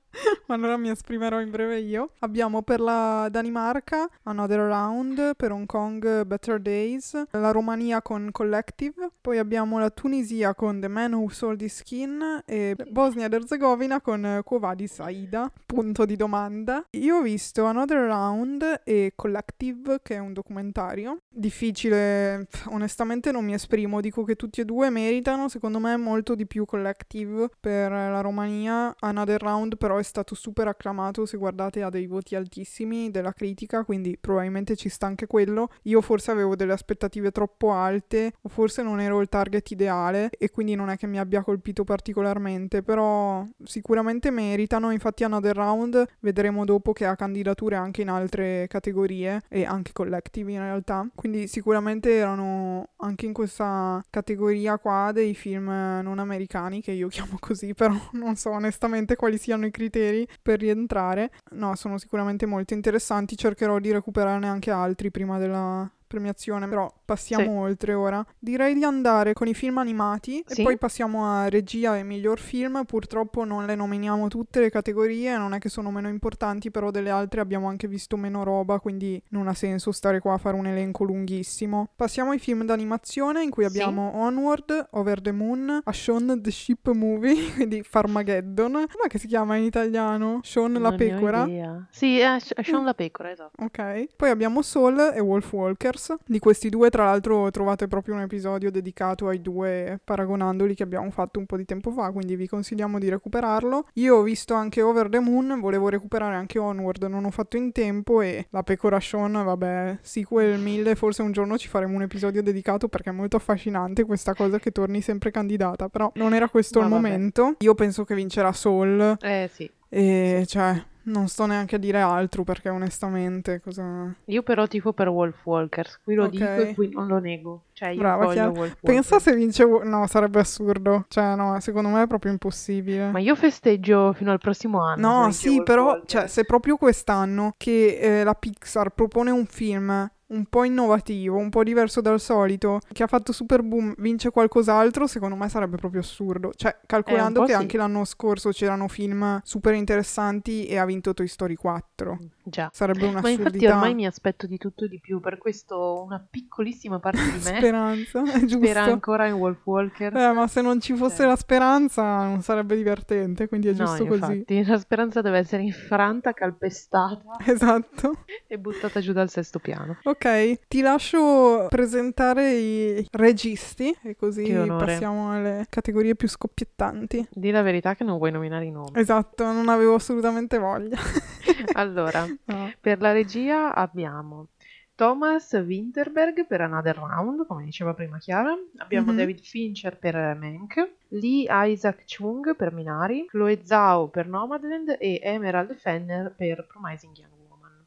[0.47, 2.11] allora mi esprimerò in breve io.
[2.19, 9.11] Abbiamo per la Danimarca Another Round, per Hong Kong Better Days, la Romania con Collective,
[9.21, 14.01] poi abbiamo la Tunisia con The Man Who Sold His Skin e Bosnia ed Erzegovina
[14.01, 15.51] con Quo Vadis Aida.
[15.65, 16.83] Punto di domanda.
[16.91, 21.21] Io ho visto Another Round e Collective, che è un documentario.
[21.29, 26.45] Difficile, onestamente non mi esprimo, dico che tutti e due meritano, secondo me molto di
[26.45, 28.95] più Collective per la Romania.
[28.99, 33.83] Another Round però è stato super acclamato, se guardate ha dei voti altissimi della critica,
[33.83, 35.69] quindi probabilmente ci sta anche quello.
[35.83, 40.49] Io forse avevo delle aspettative troppo alte o forse non ero il target ideale e
[40.49, 46.65] quindi non è che mi abbia colpito particolarmente, però sicuramente meritano, infatti Another Round vedremo
[46.65, 47.15] dopo che ha
[47.47, 53.33] candidature anche in altre categorie e anche collective in realtà, quindi sicuramente erano anche in
[53.33, 59.15] questa categoria qua dei film non americani che io chiamo così, però non so onestamente
[59.15, 61.31] quali siano i criteri per rientrare.
[61.51, 67.43] No, sono sicuramente molto interessanti, cercherò di recuperarne anche altri prima della premiazione, però passiamo
[67.43, 67.49] Sì.
[67.49, 68.25] oltre ora.
[68.39, 70.61] Direi di andare con i film animati Sì.
[70.61, 72.83] e poi passiamo a regia e miglior film.
[72.85, 77.09] Purtroppo non le nominiamo tutte le categorie, non è che sono meno importanti, però delle
[77.09, 80.65] altre abbiamo anche visto meno roba, quindi non ha senso stare qua a fare un
[80.65, 81.89] elenco lunghissimo.
[81.95, 83.69] Passiamo ai film d'animazione in cui Sì.
[83.69, 88.71] abbiamo Onward, Over the Moon, A Shaun the Ship Movie, quindi Farmageddon.
[88.71, 90.39] Com'è che si chiama in italiano?
[90.43, 91.45] Shaun la non pecora?
[91.89, 93.63] Sì, è Sh- Sean la pecora, esatto.
[93.63, 94.15] Ok.
[94.15, 95.51] Poi abbiamo Soul e Wolf
[95.97, 96.15] Walkers.
[96.25, 101.09] Di questi due, tra l'altro, trovate proprio un episodio dedicato ai due, paragonandoli, che abbiamo
[101.11, 103.87] fatto un po' di tempo fa, quindi vi consigliamo di recuperarlo.
[103.93, 107.71] Io ho visto anche Over the Moon, volevo recuperare anche Onward, non ho fatto in
[107.71, 112.41] tempo e la pecora Sean, vabbè, sequel 1000, forse un giorno ci faremo un episodio
[112.43, 116.79] dedicato perché è molto affascinante questa cosa che torni sempre candidata, però non era questo
[116.79, 117.09] Ma il vabbè.
[117.09, 117.55] momento.
[117.59, 119.69] Io penso che vincerà Soul Eh sì.
[119.89, 120.85] e cioè...
[121.07, 124.13] Non sto neanche a dire altro perché onestamente cosa...
[124.25, 126.29] Io però tifo per Wolf Walkers, qui lo Ok.
[126.29, 127.63] dico e qui non lo nego.
[127.71, 128.49] Cioè io Brava, voglio.
[128.49, 129.65] Wolf Pensa se vince...
[129.65, 131.05] No, sarebbe assurdo.
[131.07, 133.09] Cioè, no, secondo me è proprio impossibile.
[133.11, 135.23] Ma io festeggio fino al prossimo anno.
[135.23, 136.11] No, sì, Wolf però, Walkers.
[136.11, 141.49] cioè, se proprio quest'anno che eh, la Pixar propone un film un po' innovativo, un
[141.49, 146.01] po' diverso dal solito, che ha fatto super boom, vince qualcos'altro, secondo me sarebbe proprio
[146.01, 146.51] assurdo.
[146.55, 147.57] Cioè, calcolando po' che sì.
[147.57, 152.19] anche l'anno scorso c'erano film super interessanti e ha vinto Toy Story 4.
[152.49, 152.69] Già.
[152.71, 156.97] Sarebbe Ma infatti ormai mi aspetto di tutto e di più, per questo una piccolissima
[156.97, 158.57] parte di me Speranza, è giusto.
[158.59, 160.15] spera ancora in Wolf Walkers.
[160.15, 161.25] Eh, ma se non ci fosse Cioè.
[161.27, 164.31] la speranza non sarebbe divertente, quindi è No, giusto così.
[164.31, 168.23] infatti, la speranza deve essere infranta, calpestata Esatto.
[168.47, 169.97] e buttata giù dal sesto piano.
[170.03, 177.27] Ok, ti lascio presentare i registi e così passiamo alle categorie più scoppiettanti.
[177.29, 178.91] Di la verità che non vuoi nominare i nomi.
[178.93, 180.97] Esatto, non avevo assolutamente voglia.
[181.73, 182.71] Allora, No.
[182.79, 184.47] per la regia abbiamo
[184.95, 188.55] Thomas Winterberg per Another Round, come diceva prima Chiara.
[188.77, 189.17] Abbiamo Mhm.
[189.17, 195.75] David Fincher per Mank, Lee Isaac Chung per Minari, Chloe Zhao per Nomadland e Emerald
[195.75, 197.85] Fenner per Promising Young Woman.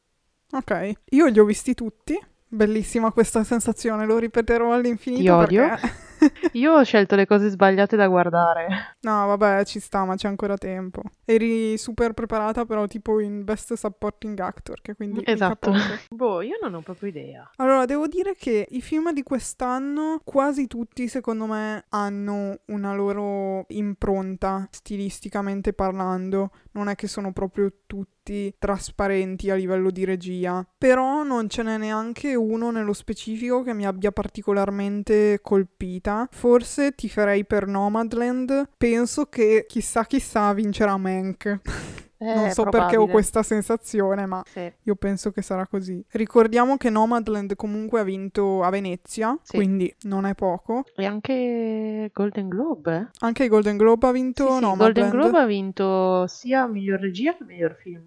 [0.51, 2.17] Ok, io li ho visti tutti.
[2.47, 5.67] Bellissima questa sensazione, lo ripeterò all'infinito Ti odio.
[5.67, 5.89] perché...
[6.53, 8.97] Io ho scelto le cose sbagliate da guardare.
[9.01, 11.01] No, vabbè, ci sta, ma c'è ancora tempo.
[11.25, 15.73] Eri super preparata, però tipo in Best Supporting Actor, che quindi Esatto.
[16.09, 17.49] Boh, io non ho proprio idea.
[17.57, 23.65] Allora, devo dire che i film di quest'anno, quasi tutti, secondo me, hanno una loro
[23.69, 26.51] impronta, stilisticamente parlando.
[26.73, 30.65] Non è che sono proprio tutti trasparenti a livello di regia.
[30.77, 36.10] Però non ce n'è neanche uno nello specifico che mi abbia particolarmente colpita.
[36.31, 38.69] Forse ti farei per Nomadland.
[38.77, 41.59] Penso che chissà chissà vincerà Mank.
[42.21, 43.11] non Eh, so perché ho probabile.
[43.11, 44.71] questa sensazione, ma Sì.
[44.83, 46.03] io penso che sarà così.
[46.11, 49.55] Ricordiamo che Nomadland comunque ha vinto a Venezia, Sì.
[49.57, 50.83] quindi non è poco.
[50.95, 53.07] E anche Golden Globe, eh?
[53.21, 54.93] Anche Golden Globe ha vinto sì, Nomadland.
[54.93, 58.03] Golden Globe ha vinto sia miglior regia che miglior film.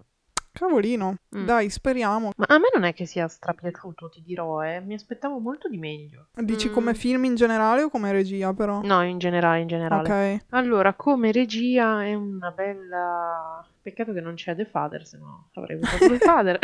[0.57, 1.15] Cavolino.
[1.35, 1.45] Mm.
[1.45, 2.31] Dai, speriamo.
[2.37, 4.79] Ma a me non è che sia strapiaciuto, ti dirò, eh.
[4.79, 6.27] Mi aspettavo molto di meglio.
[6.33, 6.73] Dici Mm.
[6.73, 8.81] come film in generale o come regia, però?
[8.81, 10.35] No, in generale, in generale.
[10.37, 10.45] Ok.
[10.51, 13.67] Allora, come regia è una bella...
[13.81, 16.59] Peccato che non c'è The Father, se no avrei votato The Father.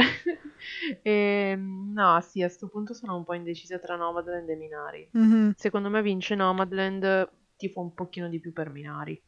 [1.03, 5.09] Ehm, no, sì, a sto punto sono un po' indecisa tra Nomadland e Minari.
[5.11, 5.53] Mhm.
[5.55, 9.21] Secondo me vince Nomadland, tifo un pochino di più per Minari.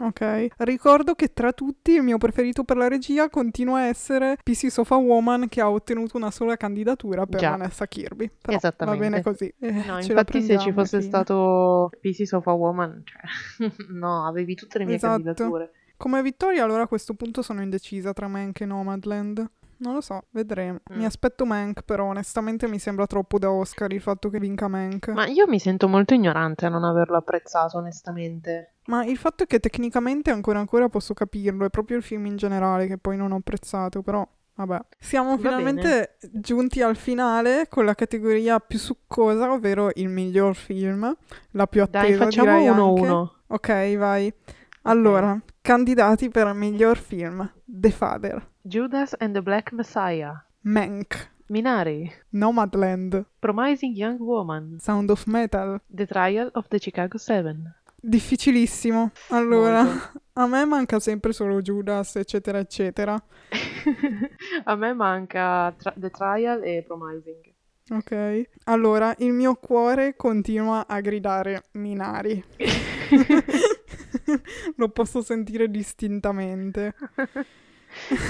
[0.00, 0.48] Ok.
[0.58, 4.90] Ricordo che tra tutti il mio preferito per la regia continua a essere Pieces of
[4.90, 7.50] a Woman che ha ottenuto una sola candidatura per Già.
[7.50, 8.30] Vanessa Kirby.
[8.40, 8.98] Però Esattamente.
[8.98, 9.52] va bene così.
[9.60, 11.08] Eh, No, infatti se ci fosse fine.
[11.10, 15.12] stato Pieces of a Woman, cioè, no, avevi tutte le mie Esatto.
[15.22, 15.70] candidature.
[15.96, 19.50] Come vittoria allora a questo punto sono indecisa tra Mank e Nomadland.
[19.82, 20.78] Non lo so, vedremo.
[20.90, 21.06] Mi Mm.
[21.06, 25.08] aspetto Mank, però onestamente mi sembra troppo da Oscar il fatto che vinca Mank.
[25.08, 28.74] Ma io mi sento molto ignorante a non averlo apprezzato, onestamente.
[28.90, 32.36] Ma il fatto è che tecnicamente ancora ancora posso capirlo, è proprio il film in
[32.36, 34.80] generale che poi non ho apprezzato, però vabbè.
[34.98, 41.16] Siamo Va finalmente giunti al finale con la categoria più succosa, ovvero il miglior film,
[41.52, 43.02] la più attesa Dai, facciamo direi anche.
[43.02, 43.28] 1-1.
[43.46, 44.34] Ok, vai.
[44.82, 47.48] Allora, candidati per miglior film.
[47.64, 50.44] The Father, Judas and the Black Messiah.
[50.62, 52.10] Mank, Minari.
[52.30, 54.78] Nomadland, Promising Young Woman.
[54.80, 55.80] Sound of Metal.
[55.86, 57.72] The Trial of the Chicago Seven.
[58.00, 59.10] Difficilissimo.
[59.28, 60.20] Allora, Molto.
[60.34, 63.14] a me manca sempre solo Judas, eccetera, eccetera.
[64.64, 67.52] a me manca tra- The Trial e Promising.
[67.92, 68.42] Ok.
[68.64, 72.42] Allora, il mio cuore continua a gridare Minari.
[74.76, 76.94] Lo posso sentire distintamente.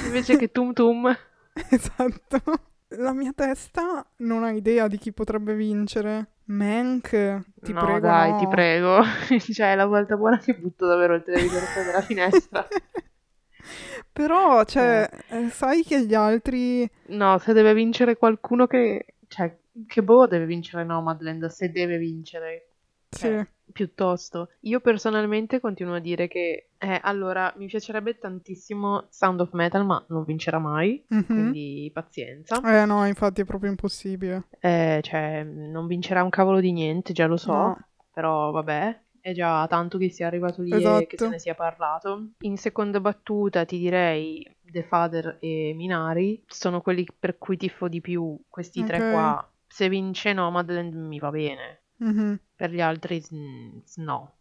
[0.06, 1.14] Invece che Tum Tum.
[1.68, 2.42] Esatto.
[2.96, 6.26] La mia testa non ha idea di chi potrebbe vincere.
[6.46, 7.10] Mank,
[7.60, 8.00] ti no, prego.
[8.00, 8.38] dai, no.
[8.38, 9.02] ti prego.
[9.52, 12.66] cioè, è la volta buona che butto davvero il televisore dalla finestra.
[14.12, 16.88] Però, cioè, eh, sai che gli altri...
[17.08, 19.14] No, se deve vincere qualcuno che...
[19.28, 22.70] Cioè, che boh deve vincere Nomadland, se deve vincere.
[23.08, 23.20] Sì.
[23.20, 24.50] Cioè, piuttosto.
[24.60, 26.68] Io personalmente continuo a dire che...
[26.78, 31.04] Eh, allora, mi piacerebbe tantissimo Sound of Metal, ma non vincerà mai.
[31.08, 31.24] Mhm.
[31.24, 32.60] Quindi pazienza.
[32.62, 34.44] Eh no, infatti è proprio impossibile.
[34.60, 37.52] Eh, cioè, non vincerà un cavolo di niente, già lo so.
[37.52, 37.84] No.
[38.12, 41.04] Però vabbè, è già tanto che sia arrivato lì e Esatto.
[41.06, 42.30] che se ne sia parlato.
[42.40, 48.00] In seconda battuta ti direi The Father e Minari sono quelli per cui tifo di
[48.00, 49.12] più questi tre Ok.
[49.12, 49.50] qua.
[49.66, 52.38] Se vince Nomadland mi va bene, Mhm.
[52.56, 54.32] per gli altri mm, no.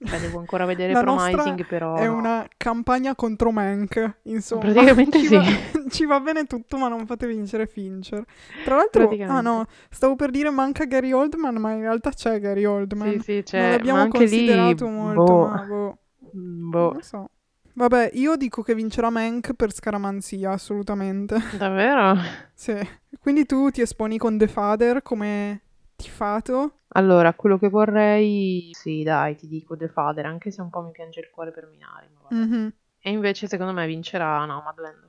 [0.00, 2.16] Cioè devo ancora vedere La Promising però È no.
[2.16, 4.60] una campagna contro Mank, insomma.
[4.60, 5.36] Praticamente ci sì.
[5.36, 5.44] Va,
[5.90, 8.24] ci va bene tutto, ma non fate vincere Fincher.
[8.64, 12.64] Tra l'altro, ah no, stavo per dire manca Gary Oldman, ma in realtà c'è Gary
[12.64, 13.10] Oldman.
[13.14, 15.98] Sì, sì, non cioè, l'abbiamo ma anche lì, considerato molto, boh, ma boh,
[16.36, 16.92] mm, boh.
[16.92, 17.30] non so.
[17.78, 21.40] Vabbè, io dico che vincerà Mank per scaramanzia, assolutamente.
[21.56, 22.16] Davvero?
[22.52, 22.76] Sì.
[23.20, 25.62] Quindi tu ti esponi con The Father come
[25.98, 26.78] tifato.
[26.92, 30.92] Allora, quello che vorrei, sì, dai, ti dico The Father, anche se un po' mi
[30.92, 32.06] piange il cuore per Minari.
[32.30, 32.72] Mhm.
[33.00, 35.08] E invece secondo me vincerà Nomadland.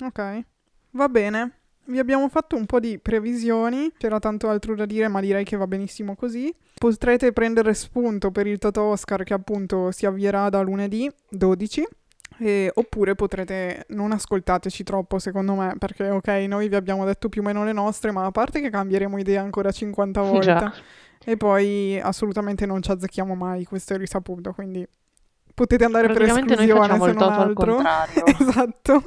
[0.00, 0.44] Ok,
[0.90, 1.60] va bene.
[1.86, 5.56] Vi abbiamo fatto un po' di previsioni, c'era tanto altro da dire, ma direi che
[5.56, 6.52] va benissimo così.
[6.74, 11.86] Potrete prendere spunto per il Toto Oscar che appunto si avvierà da lunedì 12.
[12.38, 17.42] E- oppure potrete non ascoltateci troppo secondo me perché ok noi vi abbiamo detto più
[17.42, 20.72] o meno le nostre ma a parte che cambieremo idea ancora 50 volte Già.
[21.24, 24.86] e poi assolutamente non ci azzecchiamo mai questo è risaputo quindi
[25.56, 27.80] potete andare per esclusione se non altro.
[28.38, 29.02] Esatto,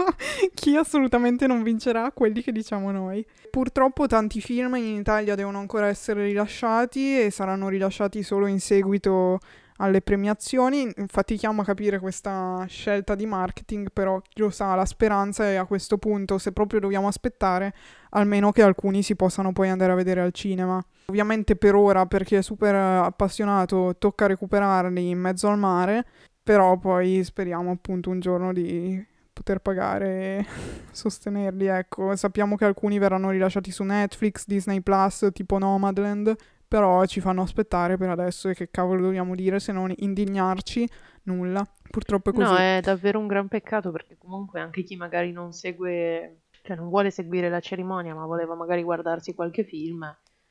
[0.55, 2.11] chi assolutamente non vincerà?
[2.11, 3.23] Quelli che diciamo noi.
[3.51, 9.39] Purtroppo tanti film in Italia devono ancora essere rilasciati e saranno rilasciati solo in seguito
[9.79, 10.91] alle premiazioni.
[11.07, 15.65] Fatichiamo a capire questa scelta di marketing, però chi lo sa, la speranza è a
[15.65, 17.73] questo punto, se proprio dobbiamo aspettare,
[18.11, 20.83] almeno che alcuni si possano poi andare a vedere al cinema.
[21.07, 26.05] Ovviamente per ora, per chi è super appassionato, tocca recuperarli in mezzo al mare,
[26.43, 30.45] però poi speriamo appunto un giorno di poter pagare e
[30.91, 32.15] sostenerli, ecco.
[32.15, 36.35] Sappiamo che alcuni verranno rilasciati su Netflix, Disney Plus, tipo Nomadland,
[36.69, 40.87] però ci fanno aspettare per adesso e che cavolo dobbiamo dire se non indignarci?
[41.23, 41.67] Nulla.
[41.89, 42.51] Purtroppo è così.
[42.51, 46.87] No, è davvero un gran peccato perché comunque anche chi magari non segue, cioè non
[46.89, 50.01] vuole seguire la cerimonia, ma voleva magari guardarsi qualche film,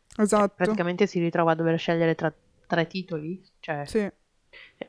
[0.08, 0.54] cioè, Esatto.
[0.56, 2.32] praticamente si ritrova a dover scegliere tra
[2.66, 3.40] tre titoli.
[3.60, 4.10] Cioè, Sì.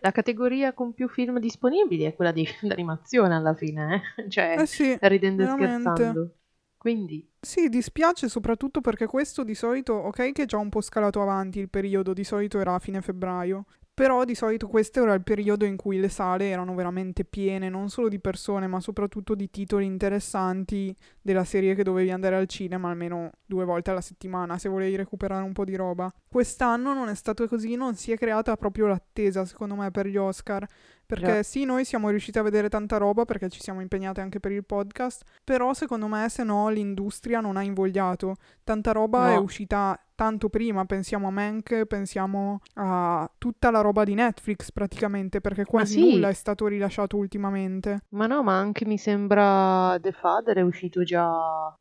[0.02, 4.30] la categoria con più film disponibili è quella di d'animazione alla fine, eh?
[4.30, 5.76] Cioè, Eh sì, ridendo e veramente.
[5.90, 6.32] scherzando.
[6.78, 11.22] Quindi, Sì, dispiace soprattutto perché questo di solito, ok che è già un po' scalato
[11.22, 15.24] avanti il periodo, di solito era a fine febbraio, però di solito questo era il
[15.24, 19.50] periodo in cui le sale erano veramente piene, non solo di persone, ma soprattutto di
[19.50, 20.94] titoli interessanti
[21.30, 25.44] della serie che dovevi andare al cinema almeno due volte alla settimana se volevi recuperare
[25.44, 26.12] un po' di roba.
[26.28, 30.18] Quest'anno non è stato così, non si è creata proprio l'attesa secondo me per gli
[30.18, 30.66] Oscar.
[31.06, 31.44] Perché Già.
[31.44, 34.64] sì, noi siamo riusciti a vedere tanta roba perché ci siamo impegnati anche per il
[34.64, 38.36] podcast, però secondo me se no l'industria non ha invogliato.
[38.64, 39.34] Tanta roba No.
[39.34, 45.42] è uscita tanto prima, pensiamo a Mank, pensiamo a tutta la roba di Netflix praticamente,
[45.42, 46.12] perché quasi sì.
[46.12, 48.02] nulla è stato rilasciato ultimamente.
[48.10, 51.19] Ma no, ma anche mi sembra The Father è uscito già,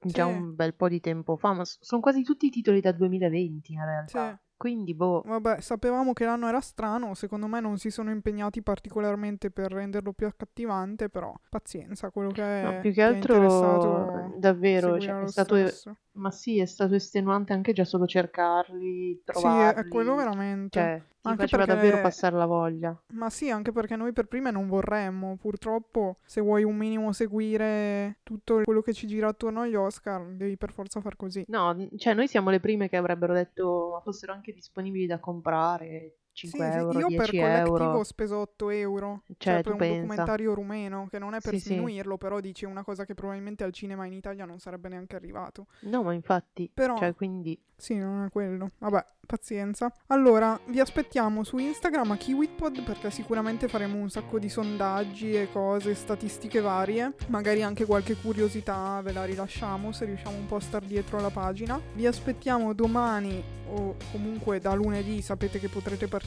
[0.00, 0.32] già Sì.
[0.32, 3.84] un bel po' di tempo fa, ma sono quasi tutti i titoli da 2020 in
[3.84, 4.30] realtà.
[4.30, 4.46] Sì.
[4.58, 9.52] Quindi, boh, Vabbè, sapevamo che l'anno era strano, secondo me non si sono impegnati particolarmente
[9.52, 13.38] per renderlo più accattivante, però pazienza, quello che è, no, più che chi è altro
[14.38, 15.56] davvero, cioè, è stato,
[16.12, 20.78] ma sì, è stato estenuante anche già solo cercarli, Sì, è, trovarli, è quello veramente.
[20.78, 23.02] cioè, ti Anche faceva perché- davvero passare la voglia.
[23.12, 25.36] Ma sì, anche perché noi per prime non vorremmo.
[25.36, 30.56] Purtroppo, se vuoi un minimo seguire tutto quello che ci gira attorno agli Oscar, devi
[30.56, 31.44] per forza far così.
[31.48, 36.14] No, cioè noi siamo le prime che avrebbero detto, ma fossero anche disponibili da comprare,
[36.27, 37.84] Sì, 5 sì, euro, io per 10 collettivo euro.
[37.98, 39.22] ho speso 8 euro.
[39.26, 39.94] Cioè, Cioè, per un pensa.
[40.00, 41.66] documentario rumeno, che non è per Sì, sì.
[41.68, 45.66] sminuirlo, però dice una cosa che probabilmente al cinema in Italia non sarebbe neanche arrivato.
[45.80, 48.70] No, ma infatti, Però- cioè, quindi Sì, non è quello.
[48.78, 49.92] Vabbè, pazienza.
[50.08, 55.48] Allora, vi aspettiamo su Instagram a KiwiPod perché sicuramente faremo un sacco di sondaggi e
[55.52, 57.14] cose, statistiche varie.
[57.28, 61.30] Magari anche qualche curiosità ve la rilasciamo se riusciamo un po' a star dietro alla
[61.30, 61.80] pagina.
[61.94, 66.26] Vi aspettiamo domani o comunque da lunedì sapete che potrete partecipare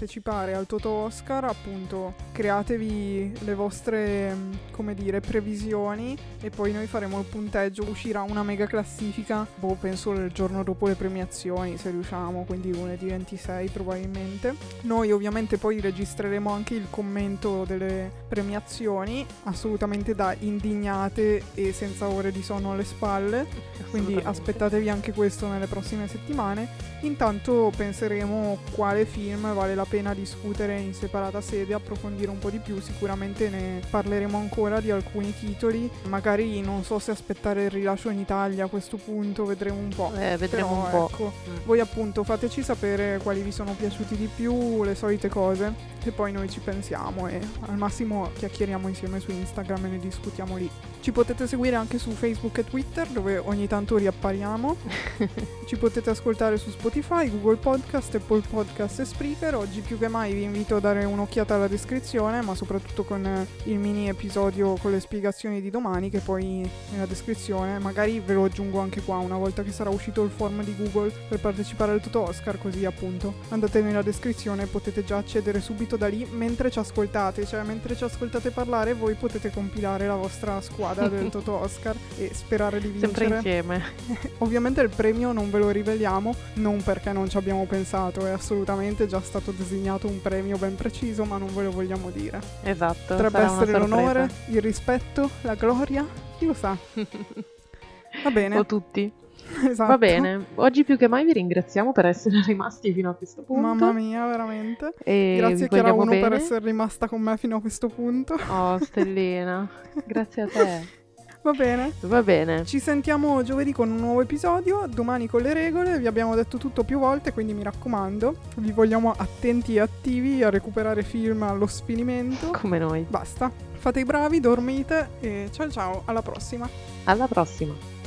[0.54, 1.44] al Toto Oscar.
[1.44, 4.36] Appunto, createvi le vostre,
[4.72, 7.88] come dire, previsioni e poi noi faremo il punteggio.
[7.88, 13.08] Uscirà una mega classifica, boh, penso il giorno dopo le premiazioni, se riusciamo, quindi lunedì
[13.08, 14.56] 26 probabilmente.
[14.82, 22.32] Noi ovviamente poi registreremo anche il commento delle premiazioni, assolutamente da indignate e senza ore
[22.32, 23.46] di sonno alle spalle.
[23.92, 26.90] Quindi aspettatevi anche questo nelle prossime settimane.
[27.02, 32.60] Intanto penseremo quale film vale la pena discutere in separata sede, approfondire un po' di
[32.60, 38.10] più, sicuramente ne parleremo ancora di alcuni titoli, magari non so se aspettare il rilascio
[38.10, 40.14] in Italia a questo punto, vedremo un po'.
[40.16, 41.10] Eh, vedremo Però, un po'.
[41.14, 41.56] ecco, Mm.
[41.66, 45.74] voi appunto fateci sapere quali vi sono piaciuti di più, le solite cose,
[46.04, 50.56] e poi noi ci pensiamo e al massimo chiacchieriamo insieme su Instagram e ne discutiamo
[50.56, 50.70] lì.
[51.02, 54.76] Ci potete seguire anche su Facebook e Twitter dove ogni tanto riappariamo.
[55.66, 59.56] Ci potete ascoltare su Spotify, Google Podcast, Apple Podcast e Spreaker.
[59.56, 63.48] Oggi più che mai vi invito a dare un'occhiata alla descrizione, ma soprattutto con eh,
[63.64, 68.44] il mini episodio con le spiegazioni di domani che poi nella descrizione, magari ve lo
[68.44, 72.02] aggiungo anche qua una volta che sarà uscito il form di Google per partecipare al
[72.02, 76.70] Toto Oscar, così appunto andate nella descrizione e potete già accedere subito da lì mentre
[76.70, 81.54] ci ascoltate, cioè mentre ci ascoltate parlare voi potete compilare la vostra squadra del Toto
[81.54, 83.14] Oscar e sperare di vincere.
[83.14, 83.84] Sempre insieme.
[84.40, 89.08] Ovviamente il premio non ve lo riveliamo, non perché non ci abbiamo pensato, è assolutamente
[89.08, 92.40] già stato designato un premio ben preciso, ma non ve lo vogliamo dire.
[92.64, 93.16] Esatto.
[93.16, 96.06] Potrebbe essere l'onore, il rispetto, la gloria,
[96.38, 96.76] chi lo sa.
[98.24, 99.21] Va bene, o tutti.
[99.70, 99.90] esatto.
[99.90, 100.46] Va bene.
[100.56, 103.62] Oggi più che mai vi ringraziamo per essere rimasti fino a questo punto.
[103.62, 104.94] Mamma mia, veramente.
[105.04, 108.38] E Grazie Chiara vogliamo 1 per essere rimasta con me fino a questo punto.
[108.50, 109.70] Oh, Stellina.
[110.06, 111.00] Grazie a te.
[111.44, 111.92] Va bene.
[112.02, 112.66] Va bene.
[112.66, 116.84] Ci sentiamo giovedì con un nuovo episodio, domani con le regole, vi abbiamo detto tutto
[116.84, 122.52] più volte, quindi mi raccomando, vi vogliamo attenti e attivi a recuperare film allo sfinimento.
[122.52, 123.08] Come noi.
[123.10, 126.70] Basta, fate i bravi, dormite e ciao ciao, alla prossima.
[127.06, 128.01] Alla prossima.